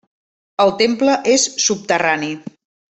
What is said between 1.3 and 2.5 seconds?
és subterrani.